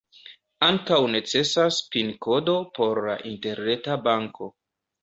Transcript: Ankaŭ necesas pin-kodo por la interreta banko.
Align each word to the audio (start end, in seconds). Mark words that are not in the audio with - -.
Ankaŭ 0.67 0.97
necesas 1.17 1.79
pin-kodo 1.91 2.57
por 2.79 3.05
la 3.11 3.21
interreta 3.35 4.03
banko. 4.11 4.53